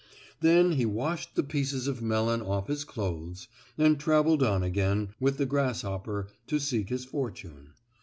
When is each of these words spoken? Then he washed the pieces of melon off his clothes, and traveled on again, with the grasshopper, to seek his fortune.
Then 0.39 0.71
he 0.71 0.85
washed 0.87 1.35
the 1.35 1.43
pieces 1.43 1.85
of 1.87 2.01
melon 2.01 2.41
off 2.41 2.65
his 2.69 2.83
clothes, 2.85 3.47
and 3.77 3.99
traveled 3.99 4.41
on 4.41 4.63
again, 4.63 5.09
with 5.19 5.37
the 5.37 5.45
grasshopper, 5.45 6.27
to 6.47 6.57
seek 6.57 6.89
his 6.89 7.05
fortune. 7.05 7.73